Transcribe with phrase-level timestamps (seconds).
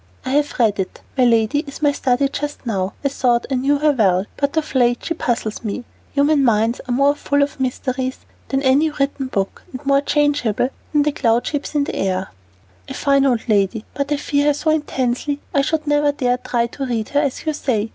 [0.25, 1.01] "I have read it.
[1.15, 2.93] My lady is my study just now.
[3.05, 5.83] I thought I knew her well, but of late she puzzles me.
[6.15, 8.17] Human minds are more full of mysteries
[8.47, 12.29] than any written book and more changeable than the cloud shapes in the air."
[12.89, 16.49] "A fine old lady, but I fear her so intensely I should never dare to
[16.49, 17.89] try to read her, as you say."